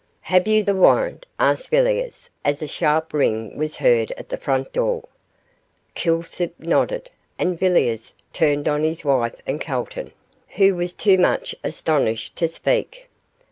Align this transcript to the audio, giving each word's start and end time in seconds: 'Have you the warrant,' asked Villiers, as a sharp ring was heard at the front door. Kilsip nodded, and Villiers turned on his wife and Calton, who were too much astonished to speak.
'Have 0.21 0.47
you 0.47 0.63
the 0.63 0.73
warrant,' 0.73 1.27
asked 1.37 1.69
Villiers, 1.69 2.31
as 2.43 2.63
a 2.63 2.67
sharp 2.67 3.13
ring 3.13 3.55
was 3.55 3.75
heard 3.75 4.09
at 4.13 4.29
the 4.29 4.35
front 4.37 4.73
door. 4.73 5.03
Kilsip 5.93 6.55
nodded, 6.57 7.11
and 7.37 7.59
Villiers 7.59 8.15
turned 8.33 8.67
on 8.67 8.81
his 8.81 9.05
wife 9.05 9.35
and 9.45 9.61
Calton, 9.61 10.09
who 10.55 10.75
were 10.75 10.87
too 10.87 11.19
much 11.19 11.53
astonished 11.63 12.35
to 12.37 12.47
speak. 12.47 13.09